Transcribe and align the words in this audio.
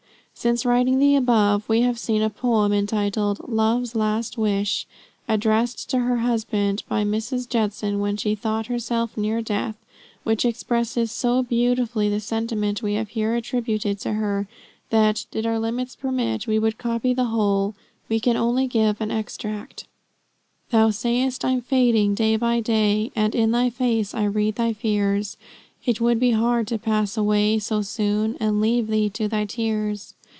Since 0.33 0.65
writing 0.65 0.97
the 0.97 1.15
above, 1.15 1.69
we 1.69 1.81
have 1.81 1.99
seen 1.99 2.23
a 2.23 2.29
poem, 2.31 2.73
entitled 2.73 3.47
"Love's 3.47 3.93
Last 3.93 4.39
Wish," 4.39 4.87
addressed 5.29 5.87
to 5.91 5.99
her 5.99 6.17
husband, 6.17 6.81
by 6.89 7.03
Mrs. 7.03 7.47
Judson 7.47 7.99
when 7.99 8.17
she 8.17 8.33
thought 8.33 8.65
herself 8.65 9.15
near 9.15 9.43
death, 9.43 9.75
which 10.23 10.43
expresses 10.45 11.11
so 11.11 11.43
beautifully 11.43 12.09
the 12.09 12.19
sentiment 12.19 12.81
we 12.81 12.95
have 12.95 13.09
here 13.09 13.35
attributed 13.35 13.99
to 13.99 14.13
her, 14.13 14.47
that, 14.89 15.27
did 15.29 15.45
our 15.45 15.59
limits 15.59 15.95
permit, 15.95 16.47
we 16.47 16.57
would 16.57 16.79
copy 16.79 17.13
the 17.13 17.25
whole. 17.25 17.75
We 18.09 18.19
can 18.19 18.35
only 18.35 18.65
give 18.65 18.99
an 18.99 19.11
extract. 19.11 19.83
"Thou 20.71 20.89
say'st 20.89 21.45
I'm 21.45 21.61
fading 21.61 22.15
day 22.15 22.35
by 22.35 22.61
day, 22.61 23.11
And 23.15 23.35
in 23.35 23.51
thy 23.51 23.69
face 23.69 24.15
I 24.15 24.23
read 24.23 24.55
thy 24.55 24.73
fears; 24.73 25.37
It 25.85 26.01
would 26.01 26.19
be 26.19 26.31
hard 26.31 26.65
to 26.69 26.79
pass 26.79 27.15
away 27.15 27.59
So 27.59 27.83
soon, 27.83 28.37
and 28.39 28.59
leave 28.59 28.87
thee 28.87 29.07
to 29.11 29.27
thy 29.27 29.45
tears. 29.45 30.15